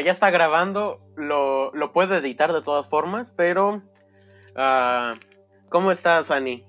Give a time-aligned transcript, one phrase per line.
[0.00, 3.82] ya está grabando, lo, lo puedo editar de todas formas, pero
[4.56, 5.12] ah,
[5.68, 6.64] ¿cómo estás, Ani?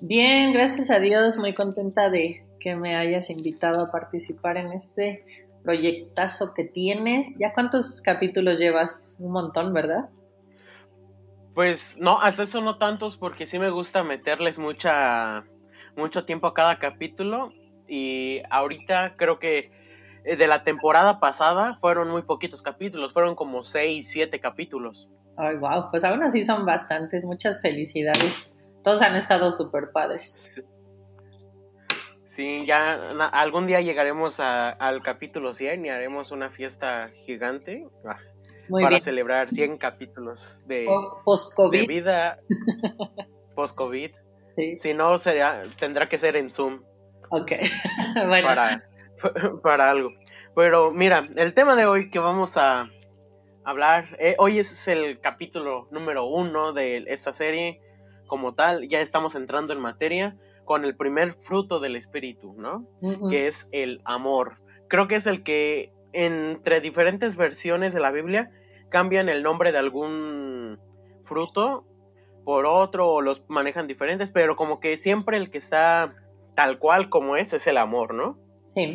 [0.00, 5.24] Bien, gracias a Dios, muy contenta de que me hayas invitado a participar en este
[5.64, 7.28] proyectazo que tienes.
[7.38, 9.16] ¿Ya cuántos capítulos llevas?
[9.18, 10.10] Un montón, ¿verdad?
[11.54, 15.44] Pues no, hasta eso no tantos porque sí me gusta meterles mucha
[15.96, 17.52] mucho tiempo a cada capítulo
[17.88, 19.72] y ahorita creo que
[20.24, 25.08] de la temporada pasada fueron muy poquitos capítulos, fueron como 6, 7 capítulos.
[25.36, 28.52] Ay, wow, pues aún así son bastantes, muchas felicidades.
[28.82, 30.62] Todos han estado súper padres.
[32.24, 32.64] Sí.
[32.66, 38.18] ya algún día llegaremos al capítulo 100 y haremos una fiesta gigante ah,
[38.70, 40.86] para celebrar 100 capítulos de,
[41.24, 41.88] post-COVID.
[41.88, 42.38] vida
[43.54, 44.12] post-COVID.
[44.78, 46.82] Si no, sería, tendrá que ser en Zoom.
[47.30, 47.52] Ok,
[48.26, 48.48] bueno.
[48.48, 48.82] Para,
[49.62, 50.12] para algo.
[50.54, 52.90] Pero mira, el tema de hoy que vamos a
[53.64, 57.80] hablar, eh, hoy es el capítulo número uno de esta serie
[58.26, 62.86] como tal, ya estamos entrando en materia con el primer fruto del espíritu, ¿no?
[63.28, 64.60] Que es el amor.
[64.88, 68.52] Creo que es el que entre diferentes versiones de la Biblia
[68.88, 70.78] cambian el nombre de algún
[71.24, 71.86] fruto
[72.44, 76.14] por otro o los manejan diferentes, pero como que siempre el que está
[76.54, 78.38] tal cual como es es el amor, ¿no?
[78.74, 78.94] Sí.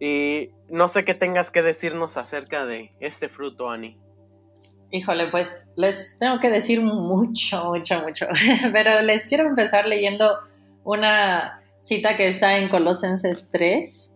[0.00, 3.98] Y no sé qué tengas que decirnos acerca de este fruto, Ani.
[4.90, 8.26] Híjole, pues les tengo que decir mucho, mucho, mucho,
[8.72, 10.38] pero les quiero empezar leyendo
[10.84, 14.12] una cita que está en Colosenses 3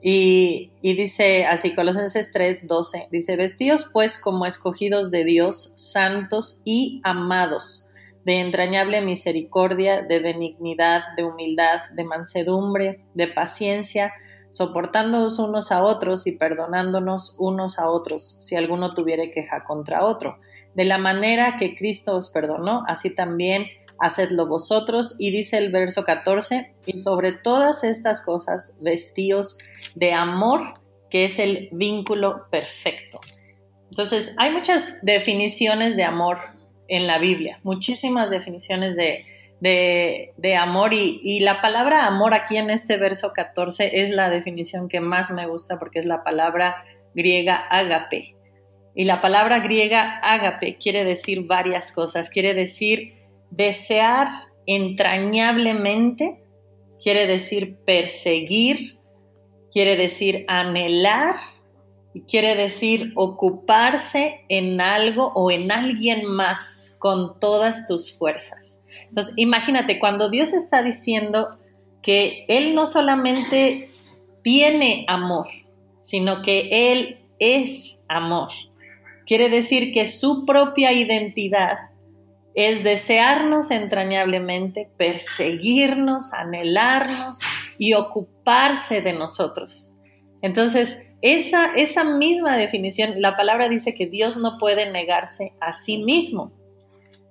[0.00, 7.00] y, dice así, Colosenses 3, 12, dice, vestidos pues como escogidos de Dios, santos y
[7.04, 7.88] amados
[8.24, 14.12] de entrañable misericordia, de benignidad, de humildad, de mansedumbre, de paciencia,
[14.50, 20.38] soportándonos unos a otros y perdonándonos unos a otros, si alguno tuviere queja contra otro.
[20.74, 23.66] De la manera que Cristo os perdonó, así también
[23.98, 25.16] hacedlo vosotros.
[25.18, 29.58] Y dice el verso 14, y sobre todas estas cosas vestíos
[29.94, 30.72] de amor,
[31.10, 33.20] que es el vínculo perfecto.
[33.90, 36.38] Entonces, hay muchas definiciones de amor
[36.88, 39.24] en la Biblia, muchísimas definiciones de,
[40.56, 45.30] amor y, la palabra amor aquí en este verso 14 es la definición que más
[45.30, 48.36] me gusta porque es la palabra griega agape.
[48.94, 53.14] Y la palabra griega agape quiere decir varias cosas, quiere decir
[53.50, 54.28] desear
[54.66, 56.42] entrañablemente,
[57.02, 58.98] quiere decir perseguir,
[59.70, 61.34] quiere decir anhelar,
[62.26, 68.80] quiere decir ocuparse en algo o en alguien más con todas tus fuerzas.
[69.08, 71.58] Entonces, imagínate, cuando Dios está diciendo
[72.02, 73.88] que Él no solamente
[74.42, 75.48] tiene amor,
[76.02, 78.48] sino que Él es amor.
[79.26, 81.90] Quiere decir que su propia identidad
[82.54, 87.38] es desearnos entrañablemente, perseguirnos, anhelarnos
[87.78, 89.92] y ocuparse de nosotros.
[90.42, 95.98] Entonces, esa, esa misma definición, la palabra dice que Dios no puede negarse a sí
[96.02, 96.52] mismo,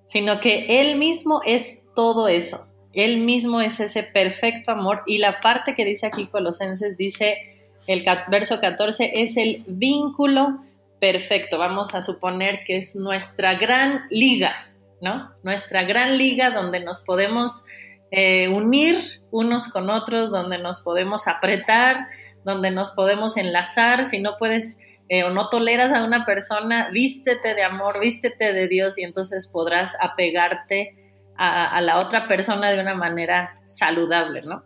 [0.07, 2.65] sino que Él mismo es todo eso.
[2.93, 7.37] Él mismo es ese perfecto amor y la parte que dice aquí Colosenses dice,
[7.85, 10.59] el verso 14, es el vínculo
[10.99, 11.59] perfecto.
[11.59, 15.31] Vamos a suponer que es nuestra gran liga, ¿no?
[15.43, 17.65] Nuestra gran liga donde nos podemos
[18.09, 22.07] eh, unir unos con otros, donde nos podemos apretar,
[22.43, 24.79] donde nos podemos enlazar, si no puedes
[25.09, 29.47] eh, o no toleras a una persona, vístete de amor, vístete de Dios y entonces
[29.47, 30.95] podrás apegarte
[31.37, 34.63] a, la otra persona de una manera saludable, ¿no?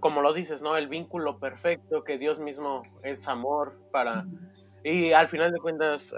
[0.00, 0.76] Como lo dices, ¿no?
[0.76, 4.24] El vínculo perfecto, que Dios mismo es amor para...
[4.82, 6.14] Y al final de cuentas,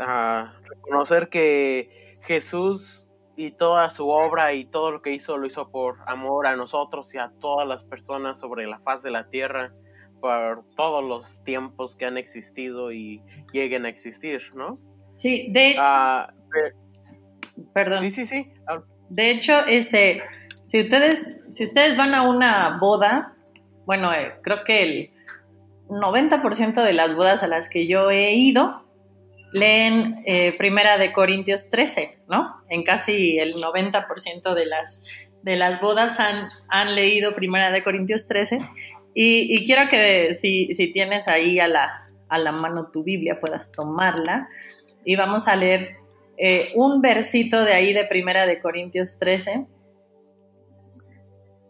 [0.65, 3.07] reconocer que Jesús
[3.37, 7.15] y toda su obra y todo lo que hizo lo hizo por amor a nosotros
[7.15, 9.75] y a todas las personas sobre la faz de la tierra
[10.21, 13.23] por todos los tiempos que han existido y
[13.53, 14.79] lleguen a existir, ¿no?
[15.11, 16.33] Sí, de ah,
[17.73, 17.99] Perdón.
[18.01, 18.53] Sí, sí, sí.
[18.67, 18.83] Ah.
[19.09, 20.23] De hecho, este,
[20.65, 23.35] si ustedes, si ustedes van a una boda,
[23.85, 25.11] bueno, eh, creo que el
[25.89, 28.85] 90% de las bodas a las que yo he ido
[29.53, 32.57] leen eh, Primera de Corintios 13, ¿no?
[32.69, 35.05] En casi el 90% de las,
[35.43, 38.59] de las bodas han, han leído Primera de Corintios 13
[39.19, 44.51] y, quiero que si, tienes ahí a la, a la mano tu Biblia, puedas tomarla.
[45.07, 45.97] Y vamos a leer
[46.37, 49.67] eh, un versito de ahí de Primera de Corintios 13.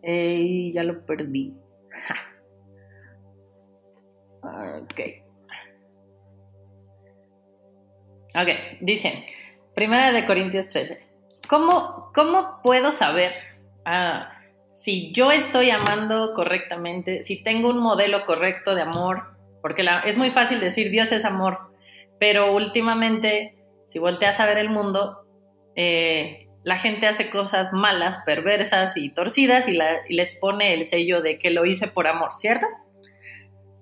[0.03, 1.55] y ya lo perdí.
[4.43, 5.01] ok.
[8.35, 8.49] Ok,
[8.81, 9.25] dice,
[9.73, 11.01] primera de Corintios 13.
[11.49, 13.35] ¿Cómo, cómo puedo saber
[13.85, 14.36] ah,
[14.77, 19.35] si yo estoy amando correctamente, si tengo un modelo correcto de amor?
[19.63, 21.73] Porque la, es muy fácil decir Dios es amor,
[22.21, 23.57] pero últimamente,
[23.87, 25.25] si volteas a ver el mundo,
[25.77, 29.79] eh, la gente hace cosas malas, perversas y torcidas y,
[30.13, 32.67] les pone el sello de que lo hice por amor, ¿cierto?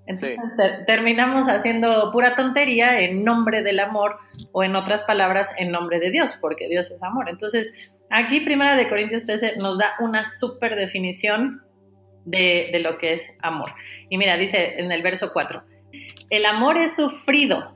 [0.07, 0.39] Entonces
[0.87, 4.19] terminamos haciendo pura tontería en nombre del amor
[4.53, 7.29] o en otras palabras en nombre de Dios, porque Dios es amor.
[7.29, 7.73] Entonces
[8.11, 11.63] aquí Primera de Corintios 13 nos da una súper definición
[12.25, 13.71] de, de lo que es amor.
[14.09, 15.63] Y mira, dice en el verso 4,
[16.31, 17.75] el amor es sufrido,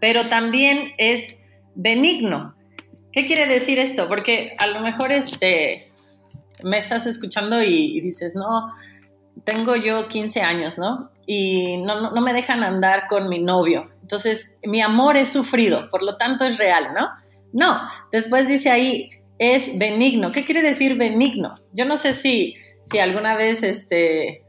[0.00, 1.38] pero también es
[1.74, 2.54] benigno.
[3.12, 4.08] ¿Qué quiere decir esto?
[4.08, 5.92] Porque a lo mejor este,
[6.62, 8.72] me estás escuchando y, dices, no,
[9.44, 11.10] tengo yo 15 años, ¿no?
[11.26, 13.84] Y no, no, me dejan andar con mi novio.
[14.02, 17.08] Entonces, mi amor es sufrido, por lo tanto es real, ¿no?
[17.52, 17.80] No,
[18.12, 20.32] después dice ahí, es benigno.
[20.32, 21.54] ¿Qué quiere decir benigno?
[21.72, 22.56] Yo no sé si,
[22.86, 24.44] si alguna vez, este,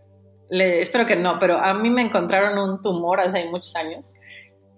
[0.50, 4.15] le, espero que no, pero a mí me encontraron un tumor hace muchos años.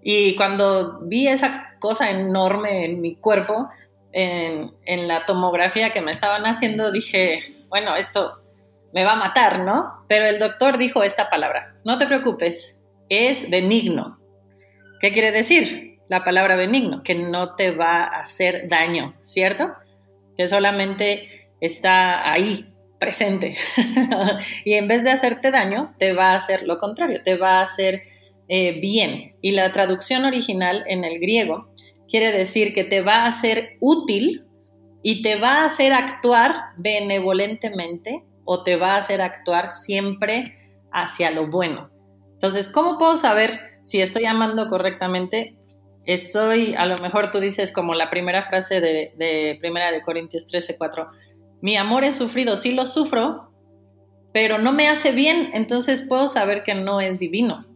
[0.02, 3.68] Y cuando vi esa cosa enorme en mi cuerpo,
[4.12, 8.42] en, la tomografía que me estaban haciendo, dije, bueno, esto
[8.92, 10.04] me va a matar, ¿no?
[10.08, 14.18] Pero el doctor dijo esta palabra, no te preocupes, es benigno.
[15.00, 17.02] ¿Qué quiere decir la palabra benigno?
[17.02, 19.72] Que no te va a hacer daño, ¿cierto?
[20.36, 23.56] Que solamente está ahí, presente.
[24.64, 27.62] y en vez de hacerte daño, te va a hacer lo contrario, te va a
[27.62, 28.02] hacer
[28.48, 29.36] eh, bien.
[29.40, 31.68] Y la traducción original en el griego
[32.08, 34.44] quiere decir que te va a ser útil
[35.02, 40.56] y te va a hacer actuar benevolentemente o te va a hacer actuar siempre
[40.92, 41.90] hacia lo bueno.
[42.32, 45.56] Entonces, ¿cómo puedo saber si estoy amando correctamente?
[46.04, 50.76] Estoy, a lo mejor tú dices como la primera frase de, Primera de Corintios 13,
[50.76, 51.08] 4,
[51.60, 53.52] mi amor es sufrido, sí lo sufro,
[54.32, 57.66] pero no me hace bien, entonces puedo saber que no es divino,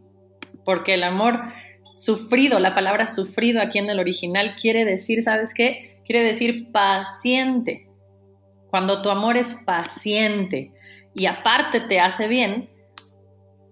[0.65, 1.41] porque el amor
[1.97, 5.99] Sufrido, la palabra sufrido aquí en el original quiere decir, ¿sabes qué?
[6.05, 7.89] Quiere decir paciente.
[8.69, 10.73] Cuando tu amor es paciente
[11.15, 12.69] y aparte te hace bien,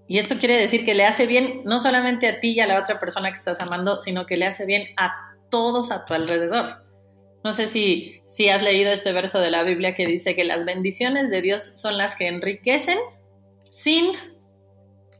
[0.07, 2.79] y esto quiere decir que le hace bien no solamente a ti y a la
[2.79, 6.85] otra persona que estás amando, sino que le hace bien a todos a tu alrededor.
[7.43, 10.65] No sé si, si has leído este verso de la Biblia que dice que las
[10.65, 12.99] bendiciones de Dios son las que enriquecen
[13.71, 14.13] sin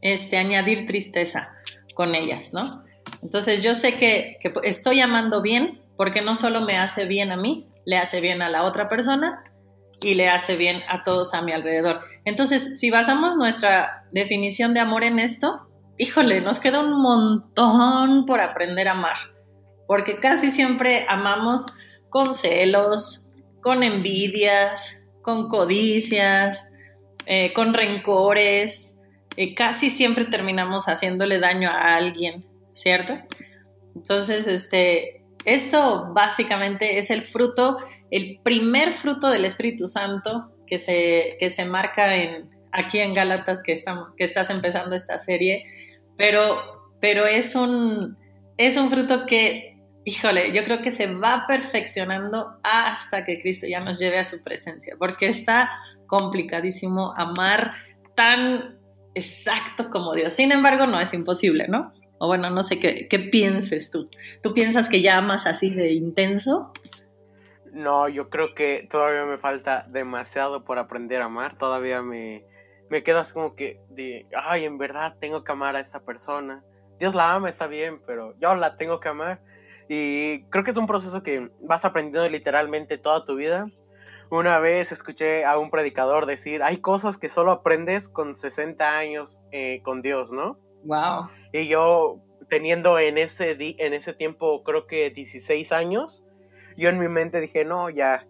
[0.01, 1.51] este, añadir tristeza
[1.93, 2.83] con ellas, ¿no?
[3.21, 7.67] Entonces yo sé que, estoy amando bien porque no solo me hace bien a mí,
[7.85, 9.43] le hace bien a la otra persona
[10.01, 12.01] y le hace bien a todos a mi alrededor.
[12.25, 18.41] Entonces, si basamos nuestra definición de amor en esto, híjole, nos queda un montón por
[18.41, 19.17] aprender a amar,
[19.87, 21.67] porque casi siempre amamos
[22.09, 23.27] con celos,
[23.61, 26.69] con envidias, con codicias,
[27.25, 28.97] eh, con rencores,
[29.37, 32.45] eh, casi siempre terminamos haciéndole daño a alguien.
[32.75, 33.17] ¿cierto?
[33.95, 35.14] Entonces, este,
[35.45, 37.77] esto básicamente es el fruto,
[38.11, 43.61] el primer fruto del Espíritu Santo que se, que se marca en, aquí en Gálatas
[43.63, 45.65] que, estamos, que estás empezando esta serie,
[46.17, 46.63] pero,
[46.99, 48.17] pero es, un,
[48.57, 53.79] es un fruto que, híjole, yo creo que se va perfeccionando hasta que Cristo ya
[53.79, 55.71] nos lleve a su presencia, porque está
[56.07, 57.73] complicadísimo amar
[58.15, 58.79] tan
[59.13, 60.33] exacto como Dios.
[60.33, 61.93] Sin embargo, no es imposible, ¿no?
[62.17, 64.09] O bueno, no sé qué, pienses tú.
[64.41, 66.71] ¿Tú piensas que ya amas así de intenso?
[67.71, 71.57] No, yo creo que todavía me falta demasiado por aprender a amar.
[71.57, 72.45] Todavía me,
[72.89, 76.63] me quedas como que de, ay, en verdad tengo que amar a esta persona.
[76.99, 79.41] Dios la ama, está bien, pero yo la tengo que amar.
[79.89, 83.67] Y creo que es un proceso que vas aprendiendo literalmente toda tu vida.
[84.31, 89.41] Una vez escuché a un predicador decir, hay cosas que solo aprendes con 60 años
[89.51, 90.57] eh, con Dios, ¿no?
[90.85, 91.29] Wow.
[91.51, 96.23] Y yo teniendo en ese, en ese tiempo creo que 16 años,
[96.77, 98.27] yo en mi mente dije, no, ya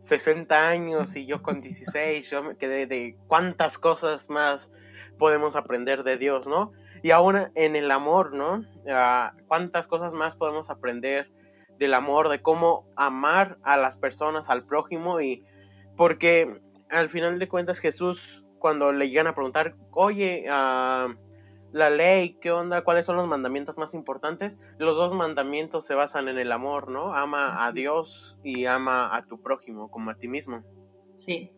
[0.00, 4.72] 60 años y yo con 16, yo me quedé de cuántas cosas más
[5.18, 6.72] podemos aprender de Dios, ¿no?
[7.02, 8.64] Y aún en el amor, ¿no?
[8.88, 11.30] Ah, cuántas cosas más podemos aprender
[11.78, 15.44] del amor, de cómo amar a las personas, al prójimo y
[15.96, 21.14] porque al final de cuentas Jesús cuando le llegan a preguntar, oye, uh,
[21.72, 24.58] la ley, qué onda, cuáles son los mandamientos más importantes.
[24.78, 27.14] Los dos mandamientos se basan en el amor, ¿no?
[27.14, 30.62] Ama a Dios y ama a tu prójimo como a ti mismo.
[31.16, 31.52] Sí,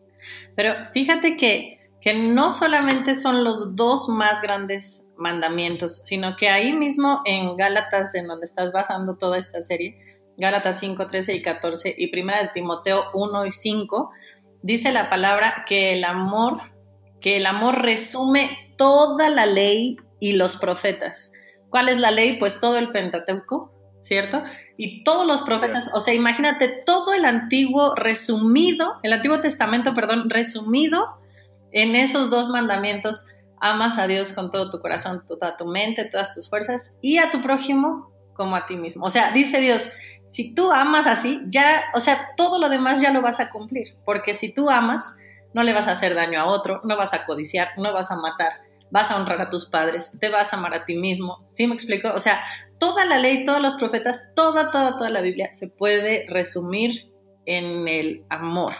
[0.55, 6.73] pero fíjate que, que no solamente son los dos más grandes mandamientos, sino que ahí
[6.73, 9.99] mismo en Gálatas, en donde estás basando toda esta serie,
[10.37, 14.11] Gálatas 5, 13 y 14 y Primera de Timoteo 1 y 5,
[14.61, 16.57] dice la palabra que el amor,
[17.19, 21.33] que el amor resume toda la ley y los profetas.
[21.69, 22.37] ¿Cuál es la ley?
[22.37, 24.41] Pues todo el Pentateuco, ¿cierto?
[24.77, 30.29] Y todos los profetas, o sea, imagínate todo el antiguo resumido, el Antiguo Testamento, perdón,
[30.29, 31.19] resumido
[31.73, 33.25] en esos dos mandamientos.
[33.59, 37.29] Amas a Dios con todo tu corazón, toda tu mente, todas tus fuerzas y a
[37.29, 39.05] tu prójimo como a ti mismo.
[39.05, 39.91] O sea, dice Dios,
[40.25, 43.97] si tú amas así, ya, o sea, todo lo demás ya lo vas a cumplir,
[44.05, 45.17] porque si tú amas,
[45.53, 48.15] no le vas a hacer daño a otro, no vas a codiciar, no vas a
[48.15, 51.45] matar, vas a honrar a tus padres, te vas a amar a ti mismo.
[51.47, 52.11] ¿Sí me explico?
[52.13, 52.43] O sea,
[52.79, 57.11] toda la ley, todos los profetas, toda, toda, toda la Biblia se puede resumir
[57.45, 58.73] en el amor.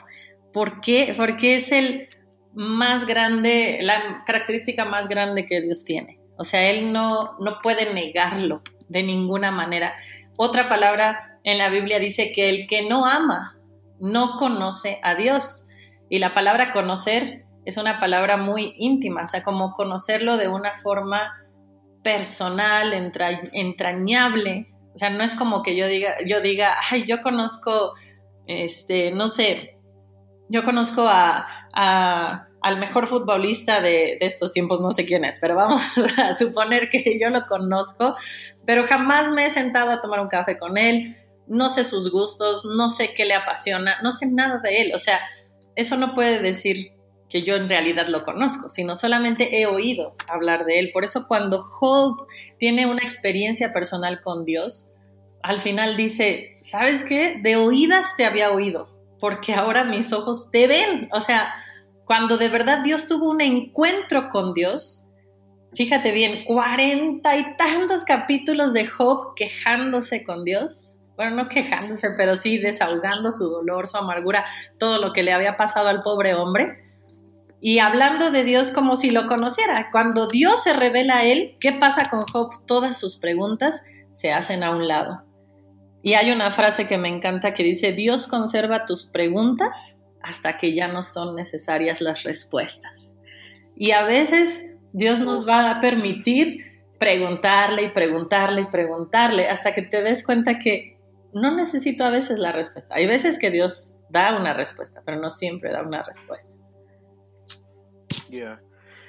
[0.53, 1.13] ¿Por qué?
[1.15, 2.07] Porque es el
[2.53, 6.19] más grande, la característica más grande que Dios tiene.
[6.37, 9.93] O sea, Él no, no puede negarlo de ninguna manera.
[10.37, 13.57] Otra palabra en la Biblia dice que el que no ama
[13.99, 15.67] no conoce a Dios.
[16.09, 20.77] Y la palabra conocer es una palabra muy íntima, o sea, como conocerlo de una
[20.81, 21.33] forma
[22.03, 22.93] personal,
[23.53, 24.67] entrañable.
[24.93, 27.93] O sea, no es como que yo diga, yo diga, ay, yo conozco,
[28.47, 29.77] este, no sé,
[30.49, 35.55] yo conozco a, al mejor futbolista de, de, estos tiempos, no sé quién es, pero
[35.55, 35.81] vamos
[36.17, 38.15] a suponer que yo lo conozco,
[38.65, 41.15] pero jamás me he sentado a tomar un café con él,
[41.49, 44.91] no sé sus gustos, no sé qué le apasiona, no sé nada de él.
[44.93, 45.19] O sea,
[45.75, 46.93] eso no puede decir
[47.29, 50.89] que yo en realidad lo conozco, sino solamente he oído hablar de él.
[50.91, 54.91] Por eso cuando Job tiene una experiencia personal con Dios,
[55.43, 57.39] al final dice, ¿sabes qué?
[57.41, 61.07] De oídas te había oído, porque ahora mis ojos te ven.
[61.13, 61.53] O sea,
[62.03, 65.05] cuando de verdad Dios tuvo un encuentro con Dios,
[65.75, 70.95] fíjate bien, cuarenta y tantos capítulos de Job quejándose con Dios.
[71.15, 74.45] Bueno, no quejándose, pero sí desahogando su dolor, su amargura,
[74.79, 76.88] todo lo que le había pasado al pobre hombre
[77.61, 79.89] y hablando de Dios como si lo conociera.
[79.91, 82.65] Cuando Dios se revela a él, ¿qué pasa con Job?
[82.65, 85.23] Todas sus preguntas se hacen a un lado.
[86.01, 90.73] Y hay una frase que me encanta que dice, Dios conserva tus preguntas hasta que
[90.73, 93.13] ya no son necesarias las respuestas.
[93.75, 96.65] Y a veces Dios nos va a permitir
[96.97, 100.97] preguntarle y preguntarle y preguntarle hasta que te des cuenta que
[101.33, 102.95] no necesito a veces la respuesta.
[102.95, 106.58] Hay veces que Dios da una respuesta, pero no siempre da una respuesta.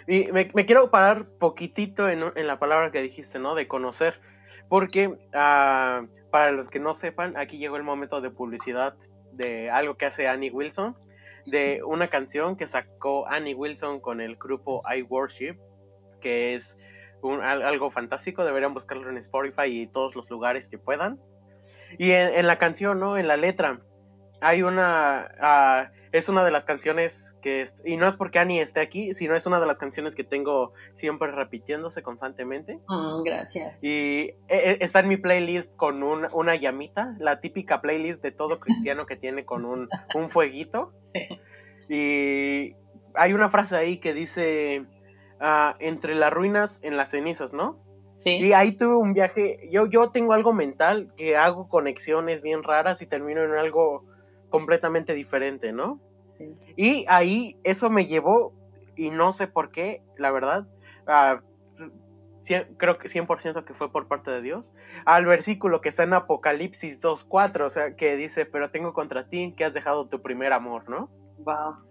[0.06, 3.54] Y me, quiero parar poquitito en, la palabra que dijiste, ¿no?
[3.54, 4.20] De conocer.
[4.68, 8.94] Porque ah, para los que no sepan, aquí llegó el momento de publicidad
[9.32, 10.96] de algo que hace Annie Wilson,
[11.46, 15.56] de una canción que sacó Annie Wilson con el grupo I Worship,
[16.20, 16.78] que es
[17.22, 21.20] algo fantástico, deberían buscarlo en Spotify y todos los lugares que puedan.
[21.98, 23.18] Y en, la canción, ¿no?
[23.18, 23.80] En la letra,
[24.40, 25.28] hay una...
[25.40, 29.36] Ah, es una de las canciones que, y no es porque Annie esté aquí, sino
[29.36, 32.80] es una de las canciones que tengo siempre repitiéndose constantemente.
[32.88, 33.82] Mm, gracias.
[33.84, 38.58] Y e, e, está en mi playlist con una llamita, la típica playlist de todo
[38.60, 40.92] cristiano que tiene con un, un fueguito.
[41.88, 42.74] Y
[43.14, 44.86] hay una frase ahí que dice,
[45.40, 47.78] ah, entre las ruinas, en las cenizas, ¿no?
[48.18, 48.36] Sí.
[48.36, 53.00] Y ahí tuve un viaje, yo, yo tengo algo mental, que hago conexiones bien raras
[53.00, 54.04] y termino en algo
[54.50, 56.00] completamente diferente, ¿no?
[56.76, 58.52] Y ahí eso me llevó,
[58.96, 60.66] y no sé por qué, la verdad,
[62.76, 64.72] creo que 100% que fue por parte de Dios,
[65.04, 69.54] al versículo que está en Apocalipsis 2.4, o sea, que dice, pero tengo contra ti
[69.56, 71.10] que has dejado tu primer amor, ¿no?
[71.38, 71.90] Wow.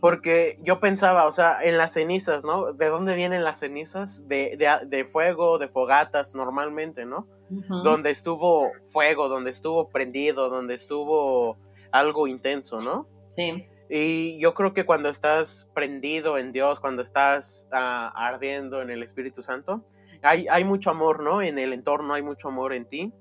[0.00, 2.72] Porque yo pensaba, o sea, en las cenizas, ¿no?
[2.72, 4.28] ¿De dónde vienen las cenizas?
[4.28, 7.26] De, de, fuego, de fogatas, normalmente, ¿no?
[7.48, 11.56] Donde estuvo fuego, donde estuvo prendido, donde estuvo
[11.92, 13.06] algo intenso, ¿no?
[13.36, 13.66] Sí.
[13.92, 19.02] Y yo creo que cuando estás prendido en Dios, cuando estás ah, ardiendo en el
[19.02, 19.84] Espíritu Santo,
[20.22, 21.42] hay, hay mucho amor, ¿no?
[21.42, 23.12] En el entorno hay mucho amor en ti,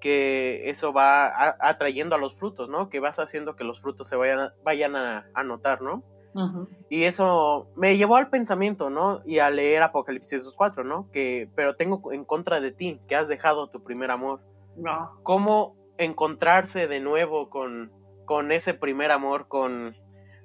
[0.00, 2.90] que eso va atrayendo a los frutos, ¿no?
[2.90, 6.02] Que vas haciendo que los frutos se vayan, vayan a, notar, ¿no?
[6.90, 9.22] Y eso me llevó al pensamiento, ¿no?
[9.24, 11.10] Y a leer Apocalipsis 2.4, ¿no?
[11.10, 14.40] Que, pero tengo en contra de ti, que has dejado tu primer amor.
[14.76, 15.20] No.
[15.22, 17.92] ¿Cómo encontrarse de nuevo con,
[18.24, 19.96] con ese primer amor, con,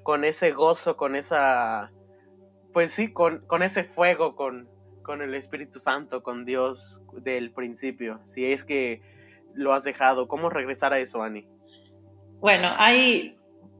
[0.04, 1.92] con ese gozo, con esa,
[2.74, 4.70] pues sí, con, con ese fuego, con,
[5.04, 9.02] con el Espíritu Santo, con Dios del principio, si es que
[9.54, 11.48] lo has dejado, ¿cómo regresar a eso, Ani?
[12.40, 13.38] Bueno, hay,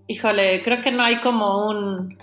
[0.08, 2.18] híjole, creo que no hay como un,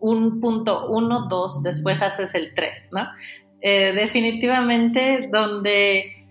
[0.00, 3.06] un punto uno, dos, después haces el tres, ¿no?
[3.60, 6.24] eh, definitivamente donde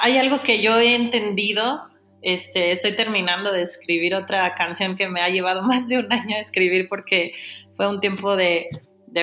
[0.00, 1.88] hay algo que yo he entendido.
[2.22, 6.36] Este, estoy terminando de escribir otra canción que me ha llevado más de un año
[6.36, 7.32] a escribir porque
[7.74, 8.68] fue un tiempo de,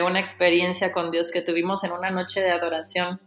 [0.04, 3.22] una experiencia con Dios que tuvimos en una noche de adoración,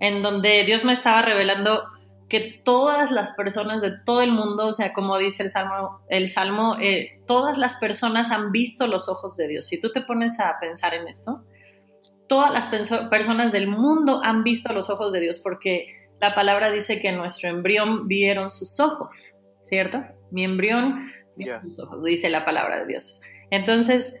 [0.00, 1.84] en donde Dios me estaba revelando
[2.28, 6.28] que todas las personas de todo el mundo, o sea, como dice el Salmo, el
[6.28, 9.66] Salmo eh, todas las personas han visto los ojos de Dios.
[9.66, 11.44] Si tú te pones a pensar en esto,
[12.28, 12.68] todas las
[13.08, 15.86] personas del mundo han visto los ojos de Dios porque
[16.24, 19.34] la palabra dice que nuestro embrión vieron sus ojos,
[19.68, 20.02] ¿cierto?
[20.30, 23.20] Mi embrión vio sus ojos, dice la palabra de Dios.
[23.50, 24.18] Entonces,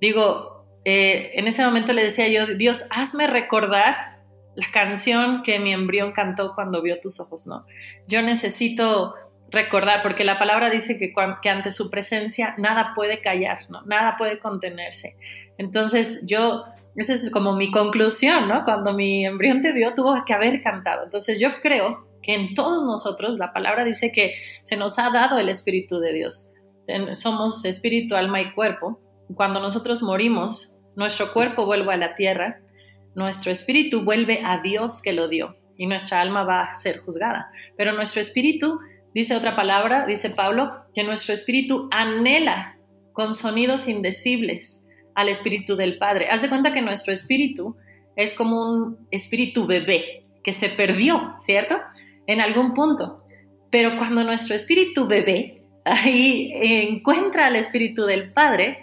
[0.00, 4.22] digo, eh, en ese momento le decía yo, Dios, hazme recordar
[4.54, 7.66] la canción que mi embrión cantó cuando vio tus ojos, ¿no?
[8.08, 9.14] Yo necesito
[9.50, 13.82] recordar, porque la palabra dice que, que, ante su presencia nada puede callar, ¿no?
[13.82, 15.18] Nada puede contenerse.
[15.58, 16.64] Entonces yo,
[16.96, 18.64] esa es como mi conclusión, ¿no?
[18.64, 21.04] Cuando mi embrión te vio, tuvo que haber cantado.
[21.04, 24.34] Entonces yo creo que en todos nosotros, la palabra dice que
[24.64, 26.50] se nos ha dado el Espíritu de Dios.
[27.12, 29.00] Somos espíritu, alma y cuerpo.
[29.34, 32.60] Cuando nosotros morimos, nuestro cuerpo vuelve a la tierra
[33.14, 37.50] nuestro espíritu vuelve a Dios que lo dio y nuestra alma va a ser juzgada.
[37.76, 38.80] Pero nuestro espíritu,
[39.14, 42.78] dice otra palabra, dice Pablo, que nuestro espíritu anhela
[43.12, 44.83] con sonidos indecibles
[45.14, 46.28] al espíritu del Padre.
[46.30, 47.76] Haz de cuenta que nuestro espíritu
[48.16, 51.76] es como un espíritu bebé que se perdió, ¿cierto?
[52.26, 53.24] En algún punto.
[53.70, 58.78] Pero cuando nuestro espíritu bebé ahí encuentra al espíritu del Padre,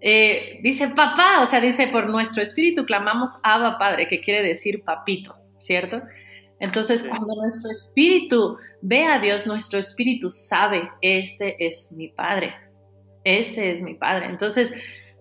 [0.00, 4.82] eh, dice papá, o sea, dice por nuestro espíritu clamamos Abba Padre, que quiere decir
[4.84, 6.02] papito, ¿cierto?
[6.58, 12.54] Entonces, cuando nuestro espíritu ve a Dios, nuestro espíritu sabe, este es mi Padre,
[13.24, 14.26] este es mi Padre.
[14.26, 14.74] Entonces,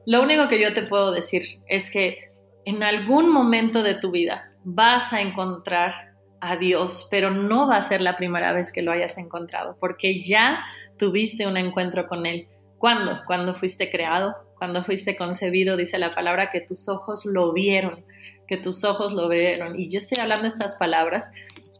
[0.05, 2.27] lo único que yo te puedo decir es que
[2.65, 7.81] en algún momento de tu vida vas a encontrar a Dios, pero no va a
[7.81, 10.63] ser la primera vez que lo hayas encontrado, porque ya
[10.97, 12.47] tuviste un encuentro con Él.
[12.77, 13.21] ¿Cuándo?
[13.25, 18.05] Cuando fuiste creado, cuando fuiste concebido, dice la palabra, que tus ojos lo vieron,
[18.47, 19.79] que tus ojos lo vieron.
[19.79, 21.31] Y yo estoy hablando estas palabras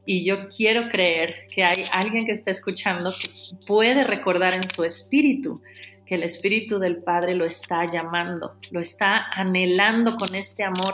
[0.06, 3.30] y yo quiero creer que hay alguien que está escuchando que
[3.66, 5.62] puede recordar en su espíritu
[6.06, 10.94] que el espíritu del Padre lo está llamando, lo está anhelando con este amor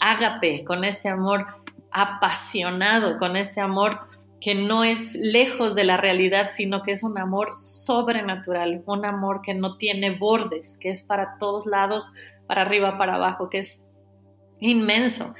[0.00, 1.46] ágape, con este amor
[1.90, 3.98] apasionado, con este amor
[4.40, 9.40] que no es lejos de la realidad, sino que es un amor sobrenatural, un amor
[9.42, 12.12] que no tiene bordes, que es para todos lados,
[12.46, 13.84] para arriba, para abajo, que es
[14.60, 15.34] inmenso.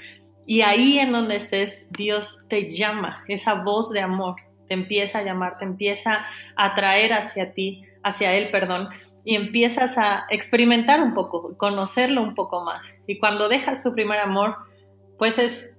[0.47, 5.23] Y ahí en donde estés, Dios te llama, esa voz de amor te empieza a
[5.23, 8.88] llamar, te empieza a atraer hacia ti, hacia Él, perdón,
[9.24, 12.94] y empiezas a experimentar un poco, conocerlo un poco más.
[13.06, 14.56] Y cuando dejas tu primer amor,
[15.18, 15.70] pues es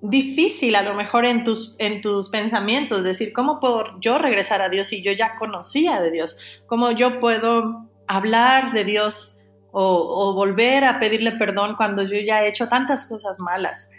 [0.00, 4.68] difícil a lo mejor en tus, en tus pensamientos, decir, ¿cómo puedo yo regresar a
[4.68, 6.38] Dios si yo ya conocía de Dios?
[6.66, 9.38] ¿Cómo yo puedo hablar de Dios
[9.72, 13.90] o, volver a pedirle perdón cuando yo ya he hecho tantas cosas malas?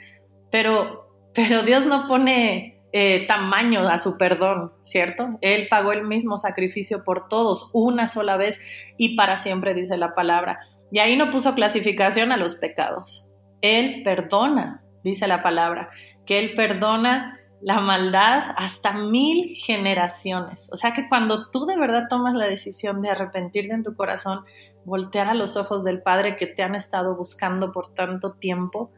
[0.52, 5.38] Pero, pero Dios no pone eh, tamaño a su perdón, ¿cierto?
[5.42, 8.62] Él pagó el mismo sacrificio por todos una sola vez
[8.98, 10.60] y para siempre, dice la palabra.
[10.92, 13.28] Y ahí no puso clasificación a los pecados.
[13.62, 15.90] Él perdona dice la palabra,
[16.26, 20.70] que Él perdona la maldad hasta mil generaciones.
[20.72, 24.46] O sea que cuando tú de verdad tomas la decisión de arrepentirte en tu corazón,
[24.86, 28.92] voltear a los ojos del Padre que te han estado buscando por tanto tiempo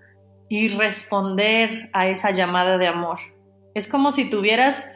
[0.47, 3.17] y responder a esa llamada de amor.
[3.73, 4.91] Es como si tuvieras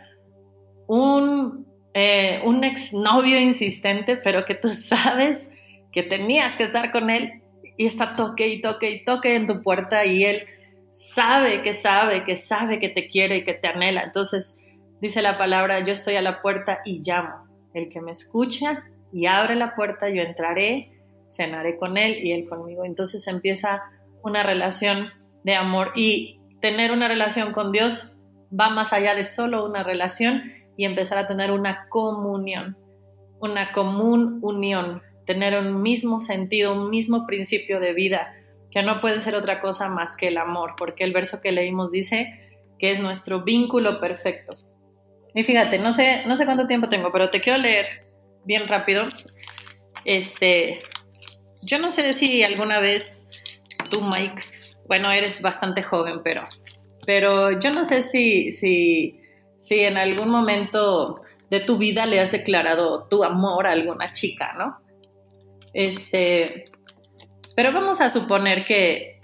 [0.87, 5.49] un, eh, un exnovio insistente, pero que tú sabes
[5.91, 7.41] que tenías que estar con él
[7.77, 10.41] y está toque y toque y toque en tu puerta y él
[10.89, 14.03] sabe que sabe, que sabe que te quiere y que te anhela.
[14.03, 14.63] Entonces
[15.01, 17.45] dice la palabra, yo estoy a la puerta y llamo.
[17.73, 20.91] El que me escucha y abre la puerta, yo entraré,
[21.29, 22.85] cenaré con él y él conmigo.
[22.85, 23.81] Entonces empieza
[24.23, 25.09] una relación
[25.43, 28.14] de amor y tener una relación con Dios
[28.51, 30.43] va más allá de solo una relación
[30.77, 32.77] y empezar a tener una comunión,
[33.39, 38.33] una común unión, tener un mismo sentido, un mismo principio de vida,
[38.71, 41.91] que no puede ser otra cosa más que el amor, porque el verso que leímos
[41.91, 44.53] dice que es nuestro vínculo perfecto.
[45.33, 48.03] Y fíjate, no sé, no sé cuánto tiempo tengo, pero te quiero leer
[48.45, 49.03] bien rápido.
[50.03, 50.77] Este,
[51.63, 53.27] yo no sé si alguna vez
[53.89, 54.41] tú, Mike,
[54.87, 56.41] bueno, eres bastante joven, pero,
[57.05, 59.21] pero yo no sé si, si,
[59.57, 64.53] si en algún momento de tu vida le has declarado tu amor a alguna chica,
[64.57, 64.77] ¿no?
[65.73, 66.65] Este,
[67.55, 69.19] pero vamos a suponer que,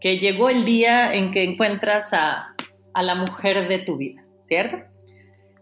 [0.00, 2.54] que llegó el día en que encuentras a,
[2.92, 4.78] a la mujer de tu vida, ¿cierto?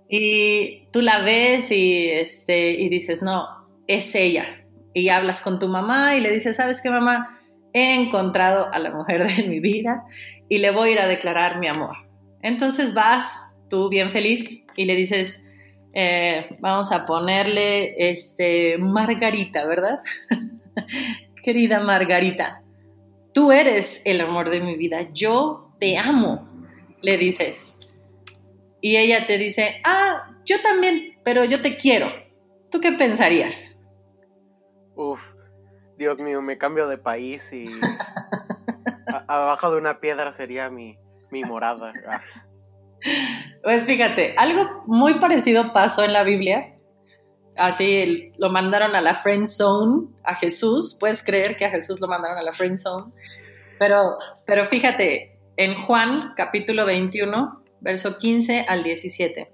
[0.08, 3.46] Y tú la ves y, este, y dices, no,
[3.86, 4.64] es ella.
[4.92, 7.39] Y hablas con tu mamá y le dices, ¿sabes qué, mamá?
[7.72, 10.04] He encontrado a la mujer de mi vida
[10.48, 11.96] y le voy a ir a declarar mi amor.
[12.42, 15.44] Entonces vas, tú bien feliz, y le dices,
[15.92, 20.00] eh, vamos a ponerle este, Margarita, ¿verdad?
[21.42, 22.62] Querida Margarita,
[23.32, 26.48] tú eres el amor de mi vida, yo te amo,
[27.02, 27.78] le dices.
[28.80, 32.12] Y ella te dice, ah, yo también, pero yo te quiero.
[32.70, 33.78] ¿Tú qué pensarías?
[34.94, 35.34] Uf,
[36.00, 37.66] Dios mío, me cambio de país y
[39.28, 40.96] abajo de una piedra sería mi,
[41.30, 41.92] mi morada.
[42.08, 42.22] Ah.
[43.62, 46.74] Pues fíjate, algo muy parecido pasó en la Biblia.
[47.54, 50.96] Así lo mandaron a la friend zone a Jesús.
[50.98, 53.12] Puedes creer que a Jesús lo mandaron a la friend zone.
[53.78, 59.52] Pero, pero fíjate, en Juan capítulo 21, verso 15 al 17,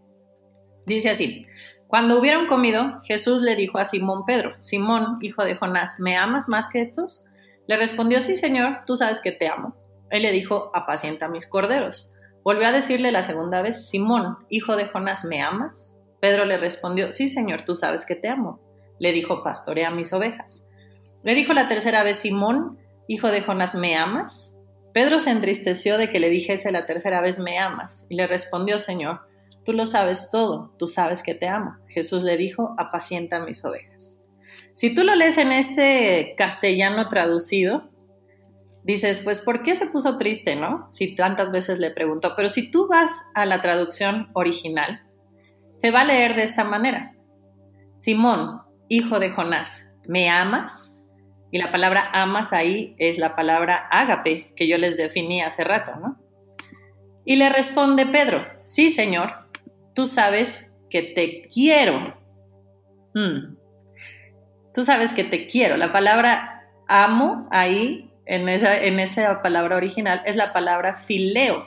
[0.87, 1.45] dice así.
[1.89, 6.49] Cuando hubieron comido, Jesús le dijo a Simón Pedro, Simón, hijo de Jonás, ¿me amas
[6.49, 7.25] más que estos?
[7.69, 9.77] Le respondió, sí, Señor, tú sabes que te amo.
[10.11, 12.13] Él le dijo, apacienta mis corderos.
[12.43, 15.97] Volvió a decirle la segunda vez, Simón, hijo de Jonás, ¿me amas?
[16.21, 18.61] Pedro le respondió, sí, Señor, tú sabes que te amo.
[18.99, 20.65] Le dijo, pastorea mis ovejas.
[21.23, 24.55] Le dijo la tercera vez, Simón, hijo de Jonás, ¿me amas?
[24.93, 28.07] Pedro se entristeció de que le dijese la tercera vez, ¿me amas?
[28.09, 29.21] Y le respondió, Señor,
[29.67, 31.77] tú lo sabes todo, tú sabes que te amo.
[31.89, 34.21] Jesús le dijo, apacienta mis ovejas.
[34.77, 37.91] Si tú lo lees en este castellano traducido,
[38.85, 40.87] dices, pues, ¿por qué se puso triste, no?
[40.93, 42.35] Si tantas veces le preguntó.
[42.37, 45.03] Pero si tú vas a la traducción original,
[45.79, 47.17] se va a leer de esta manera.
[47.97, 50.93] Simón, hijo de Jonás, ¿me amas?
[51.51, 55.97] Y la palabra amas ahí es la palabra ágape, que yo les definí hace rato,
[55.97, 56.21] ¿no?
[57.25, 59.46] Y le responde Pedro, sí, Señor,
[59.97, 62.15] tú sabes que te quiero.
[63.15, 63.57] Hmm.
[64.75, 65.77] Tú sabes que te quiero.
[65.79, 71.67] La palabra amo ahí en esa, en esa palabra original es la palabra fileo,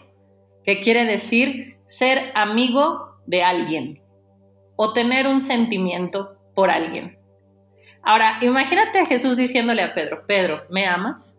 [0.64, 4.04] que quiere decir ser amigo de alguien
[4.76, 7.18] o tener un sentimiento por alguien.
[8.04, 11.36] Ahora, imagínate a Jesús diciéndole a Pedro, Pedro, ¿me amas?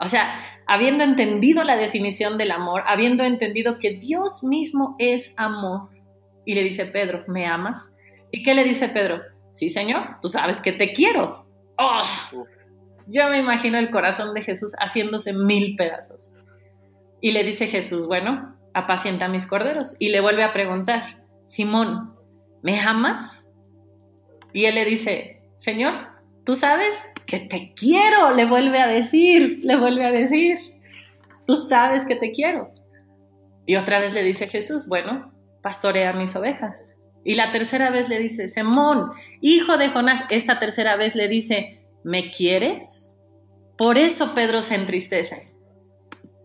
[0.00, 5.90] O sea, habiendo entendido la definición del amor, habiendo entendido que Dios mismo es amor,
[6.48, 7.92] y le dice, Pedro, ¿me amas?
[8.30, 9.20] ¿Y qué le dice Pedro?
[9.52, 11.46] Sí, Señor, tú sabes que te quiero.
[11.76, 12.02] ¡Oh!
[13.06, 16.32] Yo me imagino el corazón de Jesús haciéndose mil pedazos.
[17.20, 19.94] Y le dice Jesús, bueno, apacienta mis corderos.
[19.98, 22.14] Y le vuelve a preguntar, Simón,
[22.62, 23.46] ¿me amas?
[24.54, 25.92] Y él le dice, Señor,
[26.46, 30.56] tú sabes que te quiero, le vuelve a decir, le vuelve a decir,
[31.46, 32.72] tú sabes que te quiero.
[33.66, 35.30] Y otra vez le dice Jesús, bueno,
[35.62, 36.94] pastorea mis ovejas.
[37.24, 41.84] Y la tercera vez le dice, Simón, hijo de Jonás, esta tercera vez le dice,
[42.04, 43.14] ¿me quieres?
[43.76, 45.52] Por eso Pedro se entristece.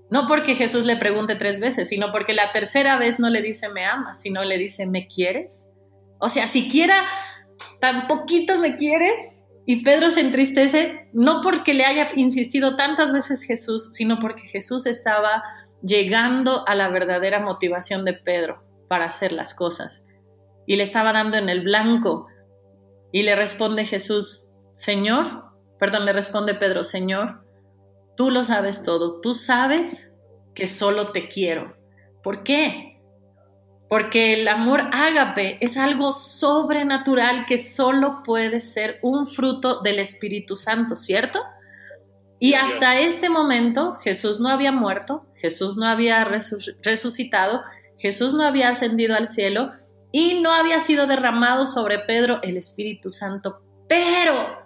[0.09, 3.69] No porque Jesús le pregunte tres veces, sino porque la tercera vez no le dice
[3.69, 5.71] me amas, sino le dice me quieres.
[6.19, 6.95] O sea, siquiera
[7.79, 9.45] tan poquito me quieres.
[9.65, 14.85] Y Pedro se entristece no porque le haya insistido tantas veces Jesús, sino porque Jesús
[14.85, 15.41] estaba
[15.81, 20.03] llegando a la verdadera motivación de Pedro para hacer las cosas.
[20.67, 22.27] Y le estaba dando en el blanco.
[23.11, 25.45] Y le responde Jesús, Señor,
[25.79, 27.43] perdón, le responde Pedro, Señor,
[28.15, 30.11] tú lo sabes todo, tú sabes
[30.53, 31.75] que solo te quiero.
[32.21, 33.01] ¿Por qué?
[33.89, 40.55] Porque el amor ágape es algo sobrenatural que solo puede ser un fruto del Espíritu
[40.55, 41.39] Santo, ¿cierto?
[42.37, 46.23] Y hasta este momento Jesús no había muerto, Jesús no había
[46.83, 47.63] resucitado,
[47.97, 49.71] Jesús no había ascendido al cielo
[50.11, 53.61] y no había sido derramado sobre Pedro el Espíritu Santo.
[53.87, 54.63] Pero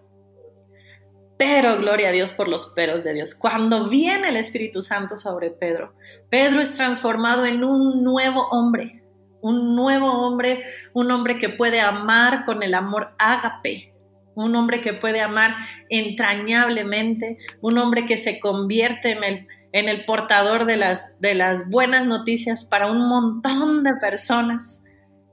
[1.37, 3.35] pero gloria a Dios por los peros de Dios.
[3.35, 5.93] Cuando viene el Espíritu Santo sobre Pedro,
[6.29, 9.03] Pedro es transformado en un nuevo hombre,
[9.41, 10.63] un nuevo hombre,
[10.93, 13.93] un hombre que puede amar con el amor ágape,
[14.33, 15.55] un hombre que puede amar
[15.89, 21.69] entrañablemente, un hombre que se convierte en el, en el portador de las, de las
[21.69, 24.81] buenas noticias para un montón de personas.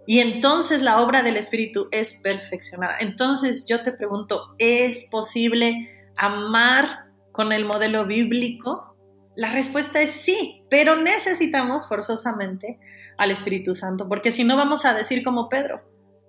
[0.06, 2.96] Y entonces la obra del Espíritu es perfeccionada.
[3.00, 8.94] Entonces yo te pregunto, ¿es posible amar con el modelo bíblico?
[9.34, 12.78] La respuesta es sí, pero necesitamos forzosamente
[13.16, 15.80] al Espíritu Santo, porque si no vamos a decir como Pedro,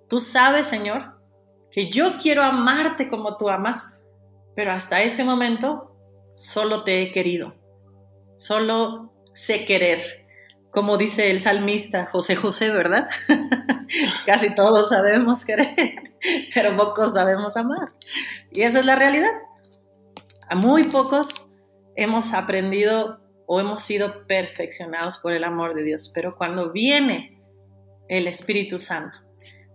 [0.08, 1.20] tú sabes, Señor,
[1.70, 3.92] que yo quiero amarte como tú amas,
[4.54, 5.94] pero hasta este momento
[6.36, 7.65] solo te he querido.
[8.38, 10.00] Solo sé querer.
[10.70, 13.08] Como dice el salmista José José, ¿verdad?
[14.26, 16.02] Casi todos sabemos querer,
[16.54, 17.88] pero pocos sabemos amar.
[18.52, 19.30] Y esa es la realidad.
[20.48, 21.50] A muy pocos
[21.96, 27.40] hemos aprendido o hemos sido perfeccionados por el amor de Dios, pero cuando viene
[28.08, 29.18] el Espíritu Santo,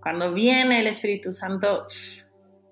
[0.02, 1.86] cuando viene el Espíritu Santo,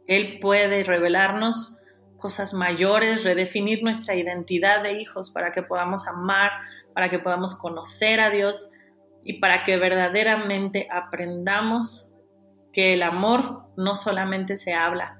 [0.08, 1.79] Él puede revelarnos
[2.20, 6.52] cosas mayores, redefinir nuestra identidad de hijos para que podamos amar,
[6.94, 8.72] para que podamos conocer a Dios
[9.24, 12.14] y para que verdaderamente aprendamos
[12.72, 15.20] que el amor no solamente se habla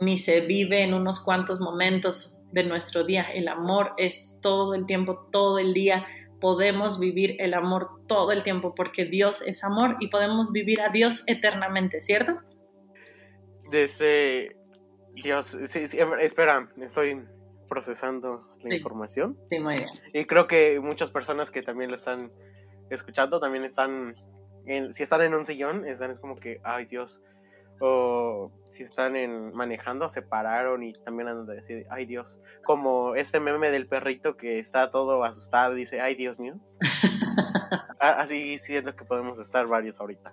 [0.00, 4.86] ni se vive en unos cuantos momentos de nuestro día, el amor es todo el
[4.86, 6.06] tiempo, todo el día.
[6.40, 10.90] Podemos vivir el amor todo el tiempo porque Dios es amor y podemos vivir a
[10.90, 12.38] Dios eternamente, ¿cierto?
[13.70, 14.56] Desde
[15.22, 17.24] Dios, sí, sí, espera, estoy
[17.68, 19.38] procesando la información.
[19.50, 19.88] Sí, muy bien.
[20.12, 22.30] Y creo que muchas personas que también lo están
[22.90, 24.14] escuchando también están,
[24.66, 27.20] en, si están en un sillón, están es como que, ay Dios,
[27.80, 33.14] o si están en manejando, se pararon y también andan de decir, ay Dios, como
[33.14, 36.54] este meme del perrito que está todo asustado y dice, ay Dios mío.
[37.98, 40.32] así siento que podemos estar varios ahorita.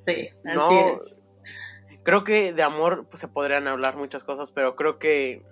[0.00, 1.23] Sí, así es
[2.04, 5.42] creo que de amor pues, se podrían hablar muchas cosas, pero creo que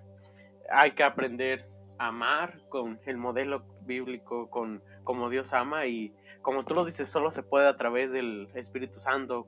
[0.70, 6.64] hay que aprender a amar con el modelo bíblico, con como Dios ama y como
[6.64, 9.46] tú lo dices, solo se puede a través del Espíritu Santo.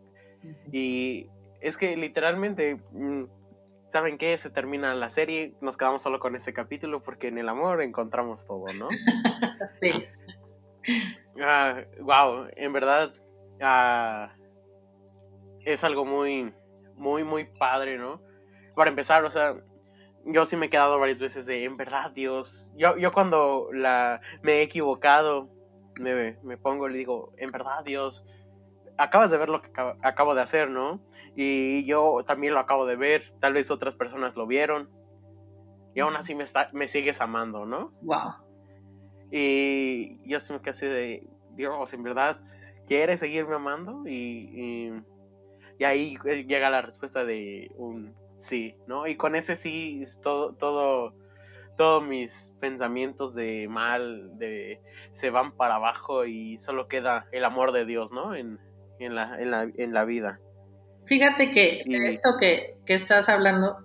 [0.73, 1.29] Y
[1.61, 3.25] es que literalmente, mm,
[3.88, 4.37] ¿saben qué?
[4.38, 8.47] Se termina la serie, nos quedamos solo con este capítulo porque en el amor encontramos
[8.47, 8.88] todo, ¿no?
[9.79, 9.90] sí.
[12.01, 13.12] wow, ah, en verdad
[13.61, 14.35] ah,
[15.64, 16.53] es algo muy
[16.96, 18.20] muy, muy padre, ¿no?
[18.74, 19.57] Para empezar, o sea,
[20.24, 24.20] yo sí me he quedado varias veces de, en verdad, Dios, yo, yo cuando la,
[24.42, 25.50] me he equivocado,
[26.00, 28.24] me, me pongo y le digo, en verdad, Dios,
[28.96, 29.70] acabas de ver lo que
[30.02, 31.00] acabo, de hacer, ¿no?
[31.37, 34.90] Y yo también lo acabo de ver, tal vez otras personas lo vieron,
[35.94, 37.92] y aún así me, está, me sigues amando, ¿no?
[38.02, 38.35] Wow.
[39.30, 42.38] Y yo sí me quedé así de, Dios, en verdad,
[42.87, 44.02] ¿quieres seguirme amando?
[44.07, 44.92] y y
[45.82, 49.06] ahí eh, llega la respuesta de un sí, ¿no?
[49.06, 51.14] Y con ese sí, todo, todo,
[51.76, 57.72] todos mis pensamientos de mal, de se van para abajo y solo queda el amor
[57.72, 58.34] de Dios, ¿no?
[58.34, 58.58] En,
[58.98, 60.40] en, la, en, la, en la, vida.
[61.06, 63.76] Fíjate que esto que, que, estás hablando,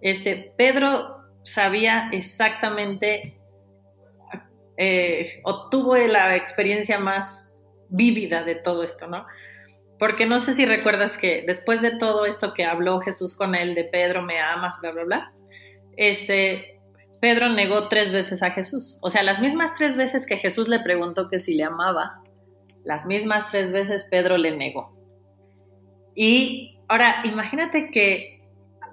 [0.00, 3.38] este, Pedro sabía exactamente,
[4.76, 7.54] eh, o tuvo la experiencia más
[7.88, 9.26] vívida de todo esto, ¿no?
[9.98, 13.74] Porque no sé si recuerdas que después de todo esto que habló Jesús con él
[13.74, 15.32] de Pedro, me amas, bla, bla, bla,
[15.96, 16.80] este,
[17.20, 18.98] Pedro negó tres veces a Jesús.
[19.02, 22.22] O sea, las mismas tres veces que Jesús le preguntó que si le amaba,
[22.84, 24.96] las mismas tres veces Pedro le negó.
[26.14, 28.40] Y ahora, imagínate que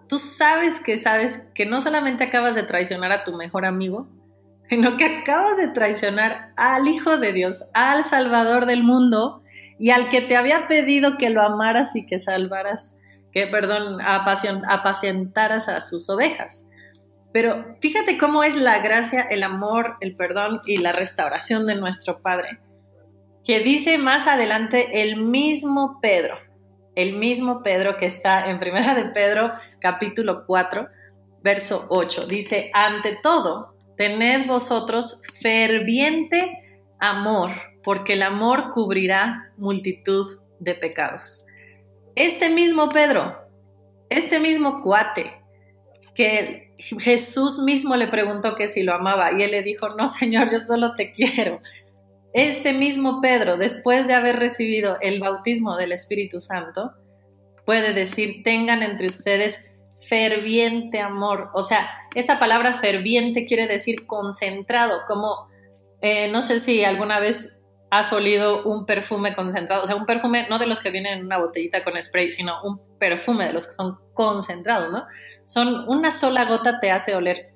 [0.07, 4.07] tú sabes que sabes que no solamente acabas de traicionar a tu mejor amigo,
[4.67, 9.43] sino que acabas de traicionar al Hijo de Dios, al Salvador del mundo,
[9.79, 12.97] y al que te había pedido que lo amaras y que salvaras,
[13.31, 16.65] que, perdón, apacentaras a sus ovejas.
[17.33, 22.21] Pero fíjate cómo es la gracia, el amor, el perdón y la restauración de nuestro
[22.21, 22.59] Padre.
[23.43, 26.37] Que dice más adelante el mismo Pedro,
[26.95, 30.87] el mismo Pedro que está en Primera de Pedro capítulo 4,
[31.43, 32.25] verso 8.
[32.25, 37.51] Dice, ante todo, tened vosotros ferviente amor
[37.85, 41.45] porque el amor cubrirá multitud de pecados.
[42.15, 43.47] Este mismo Pedro,
[44.09, 45.41] este mismo cuate,
[46.15, 50.51] que Jesús mismo le preguntó que si lo amaba y él le dijo, no Señor,
[50.51, 51.61] yo solo te quiero.
[52.33, 56.93] Este mismo Pedro, después de haber recibido el bautismo del Espíritu Santo,
[57.65, 59.63] puede decir, tengan entre ustedes
[60.09, 61.51] ferviente amor.
[61.53, 65.47] O sea, esta palabra ferviente quiere decir concentrado, como
[66.01, 67.54] eh, no sé si alguna vez
[67.89, 71.25] has olido un perfume concentrado, o sea, un perfume no de los que vienen en
[71.25, 75.05] una botellita con spray, sino un perfume de los que son concentrados, ¿no?
[75.45, 77.53] Son una sola gota te hace oler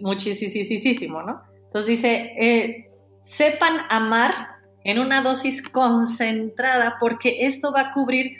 [0.00, 1.42] muchísimo, ¿no?
[1.64, 2.90] Entonces dice, eh,
[3.22, 8.38] sepan amar en una dosis concentrada porque esto va a cubrir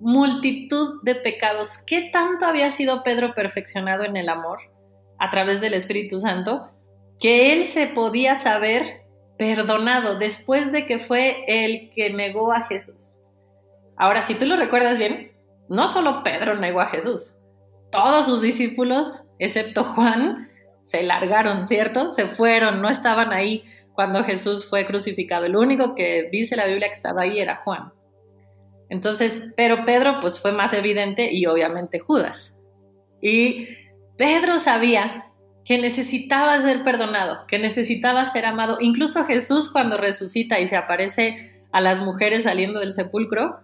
[0.00, 1.78] multitud de pecados.
[1.86, 4.58] ¿Qué tanto había sido Pedro perfeccionado en el amor
[5.18, 6.70] a través del Espíritu Santo?
[7.20, 9.01] Que él se podía saber
[9.42, 13.22] perdonado después de que fue el que negó a Jesús.
[13.96, 15.32] Ahora, si tú lo recuerdas bien,
[15.68, 17.40] no solo Pedro negó a Jesús,
[17.90, 20.48] todos sus discípulos, excepto Juan,
[20.84, 22.12] se largaron, ¿cierto?
[22.12, 25.46] Se fueron, no estaban ahí cuando Jesús fue crucificado.
[25.46, 27.92] El único que dice la Biblia que estaba ahí era Juan.
[28.90, 32.56] Entonces, pero Pedro pues fue más evidente y obviamente Judas.
[33.20, 33.66] Y
[34.16, 35.31] Pedro sabía
[35.64, 38.78] que necesitaba ser perdonado, que necesitaba ser amado.
[38.80, 43.60] Incluso Jesús cuando resucita y se aparece a las mujeres saliendo del sepulcro,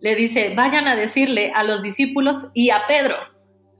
[0.00, 3.16] le dice, vayan a decirle a los discípulos y a Pedro,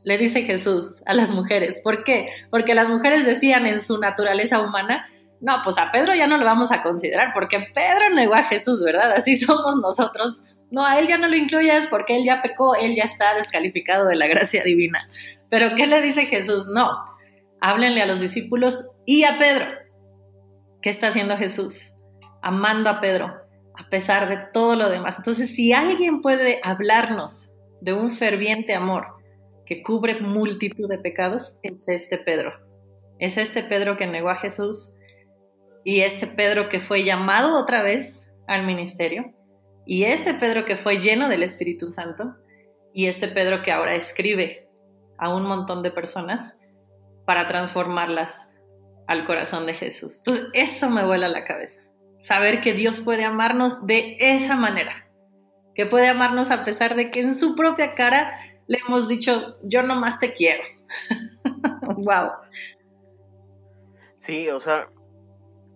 [0.04, 1.80] le dice Jesús a las mujeres.
[1.82, 2.28] ¿Por qué?
[2.50, 5.06] Porque las mujeres decían en su naturaleza humana,
[5.40, 8.82] no, pues a Pedro ya no lo vamos a considerar, porque Pedro negó a Jesús,
[8.84, 9.12] ¿verdad?
[9.12, 10.44] Así somos nosotros.
[10.70, 14.06] No, a él ya no lo incluyas porque él ya pecó, él ya está descalificado
[14.06, 15.00] de la gracia divina.
[15.48, 16.68] Pero ¿qué le dice Jesús?
[16.68, 16.90] No,
[17.60, 19.66] háblenle a los discípulos y a Pedro.
[20.82, 21.92] ¿Qué está haciendo Jesús?
[22.42, 25.18] Amando a Pedro, a pesar de todo lo demás.
[25.18, 29.06] Entonces, si alguien puede hablarnos de un ferviente amor
[29.66, 32.52] que cubre multitud de pecados, es este Pedro.
[33.18, 34.94] Es este Pedro que negó a Jesús
[35.84, 39.34] y este Pedro que fue llamado otra vez al ministerio
[39.86, 42.36] y este Pedro que fue lleno del Espíritu Santo
[42.92, 44.68] y este Pedro que ahora escribe
[45.18, 46.58] a un montón de personas
[47.28, 48.48] para transformarlas
[49.06, 50.20] al corazón de Jesús.
[50.20, 51.82] Entonces, eso me vuela la cabeza.
[52.20, 55.06] Saber que Dios puede amarnos de esa manera,
[55.74, 58.32] que puede amarnos a pesar de que en su propia cara
[58.66, 60.62] le hemos dicho, yo nomás te quiero.
[61.98, 62.30] wow.
[64.16, 64.88] Sí, o sea,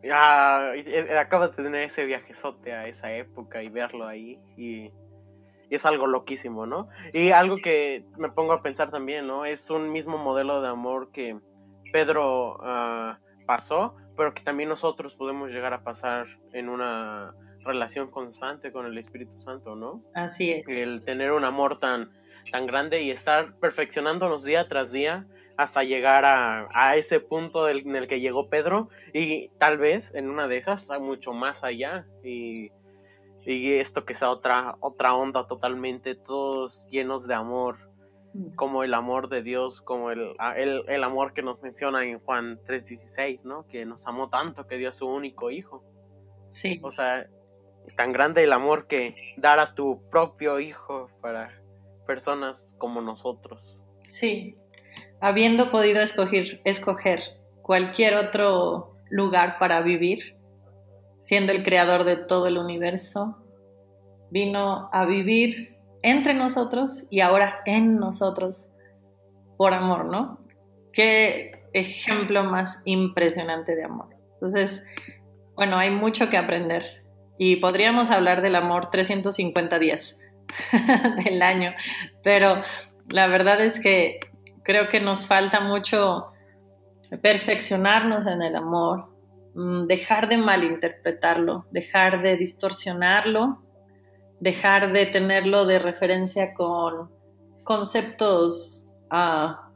[0.02, 0.72] ya,
[1.20, 4.90] acabas de tener ese viajezote a esa época y verlo ahí y,
[5.74, 6.88] es algo loquísimo, ¿no?
[7.12, 9.44] Y algo que me pongo a pensar también, ¿no?
[9.44, 11.38] Es un mismo modelo de amor que
[11.92, 18.72] Pedro ah, pasó, pero que también nosotros podemos llegar a pasar en una relación constante
[18.72, 20.02] con el Espíritu Santo, ¿no?
[20.14, 20.64] Así es.
[20.68, 22.10] El tener un amor tan,
[22.50, 28.06] tan grande y estar perfeccionándonos día tras día hasta llegar a, ese punto en el
[28.06, 32.70] que llegó Pedro y tal vez en una de esas mucho más allá y,
[33.44, 37.90] esto que sea otra, otra onda totalmente, todos llenos de amor,
[38.34, 38.54] mm.
[38.54, 43.44] como el amor de Dios, como el, el, amor que nos menciona en Juan 3:16,
[43.44, 43.66] ¿no?
[43.66, 45.84] Que nos amó tanto que dio a su único hijo.
[46.48, 46.80] Sí.
[46.82, 47.26] O sea,
[47.96, 51.62] tan grande el amor que dar a tu propio hijo para
[52.06, 53.80] personas como nosotros.
[54.08, 54.56] Sí,
[55.20, 57.20] habiendo podido escoger, escoger
[57.62, 60.36] cualquier otro lugar para vivir,
[61.22, 63.38] siendo el creador de todo el universo,
[64.30, 68.70] vino a vivir entre nosotros y ahora en nosotros
[69.56, 70.38] por amor, ¿no?
[70.92, 74.08] Qué ejemplo más impresionante de amor.
[74.34, 74.82] Entonces,
[75.54, 77.04] bueno, hay mucho que aprender
[77.38, 80.18] y podríamos hablar del amor 350 días
[81.24, 81.72] del año,
[82.22, 82.62] pero
[83.10, 84.20] la verdad es que
[84.62, 86.32] creo que nos falta mucho
[87.20, 89.11] perfeccionarnos en el amor,
[89.54, 93.62] dejar de malinterpretarlo, dejar de distorsionarlo,
[94.40, 97.10] dejar de tenerlo de referencia con
[97.64, 99.70] conceptos ah,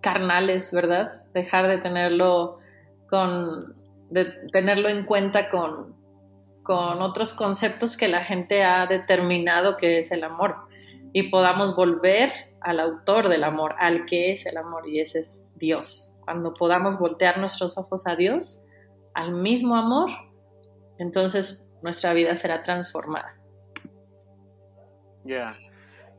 [0.00, 1.22] carnales, ¿verdad?
[1.34, 2.58] Dejar de tenerlo
[3.08, 3.76] con
[4.10, 5.94] de tenerlo en cuenta con,
[6.62, 10.56] con otros conceptos que la gente ha determinado que es el amor
[11.12, 15.44] y podamos volver al autor del amor, al que es el amor y ese es
[15.56, 16.14] Dios.
[16.24, 18.62] Cuando podamos voltear nuestros ojos a Dios,
[19.18, 20.10] al mismo amor,
[20.96, 23.36] entonces nuestra vida será transformada.
[25.24, 25.58] Ya.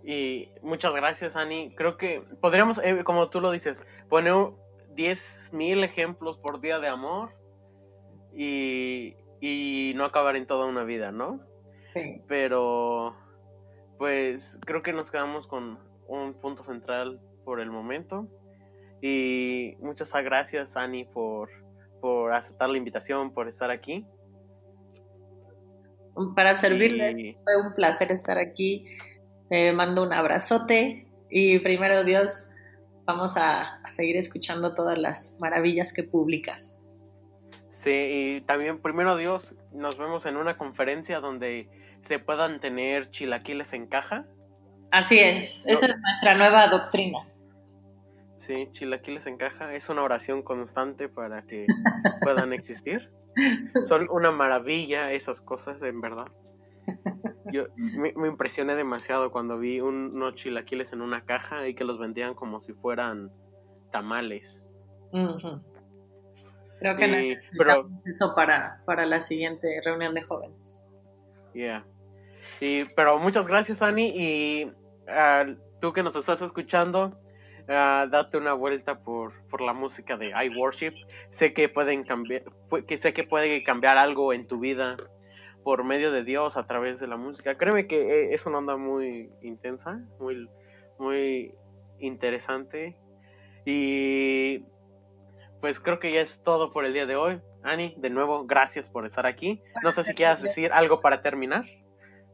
[0.03, 1.73] Y muchas gracias, Ani.
[1.75, 7.31] Creo que podríamos, eh, como tú lo dices, poner 10.000 ejemplos por día de amor
[8.35, 11.39] y, y no acabar en toda una vida, ¿no?
[11.93, 12.21] Sí.
[12.27, 13.15] Pero,
[13.97, 18.27] pues creo que nos quedamos con un punto central por el momento.
[19.01, 21.49] Y muchas gracias, Ani, por,
[21.99, 24.05] por aceptar la invitación, por estar aquí.
[26.35, 28.85] Para servirles, fue un placer estar aquí.
[29.49, 32.49] me mando un abrazote y primero Dios,
[33.05, 36.83] vamos a, a seguir escuchando todas las maravillas que publicas.
[37.69, 41.69] Sí, y también primero Dios, nos vemos en una conferencia donde
[42.01, 44.25] se puedan tener chilaquiles en caja
[44.91, 47.19] Así es, esa es nuestra nueva doctrina.
[48.39, 51.67] Sí, chilaquiles en caja es una oración constante para que
[52.21, 53.11] puedan existir.
[53.83, 56.27] Son una maravilla esas cosas, en verdad.
[57.51, 62.33] Yo me, impresioné demasiado cuando vi unos chilaquiles en una caja y que los vendían
[62.33, 63.29] como si fueran
[63.91, 64.65] tamales.
[65.11, 70.87] Creo que necesitamos eso para, para la siguiente reunión de jóvenes.
[71.53, 71.85] Yeah.
[72.61, 74.13] Y, pero muchas gracias, Ani.
[74.15, 74.71] Y
[75.81, 77.19] tú que nos estás escuchando,
[77.69, 80.93] ah, date una vuelta por, por la música de I Worship.
[81.29, 82.43] Sé que pueden cambiar,
[82.87, 84.97] que sé que puede cambiar algo en tu vida
[85.63, 87.57] por medio de Dios a través de la música.
[87.57, 90.49] Créeme que eh, es una onda muy intensa, muy,
[90.97, 91.53] muy
[91.99, 92.97] interesante.
[93.65, 94.65] Y
[95.61, 97.41] pues creo que ya es todo por el día de hoy.
[97.61, 99.61] Ani, de nuevo, gracias por estar aquí.
[99.83, 101.65] No sé si quieras decir algo para terminar.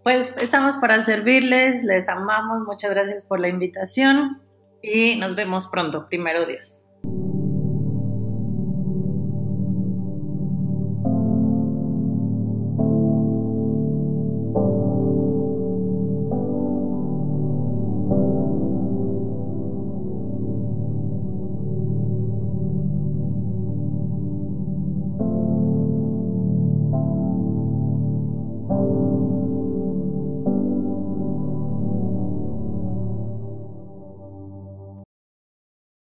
[0.04, 4.45] Pues estamos para servirles, les amamos, muchas gracias por la invitación
[4.86, 6.88] y nos vemos pronto, primero Dios.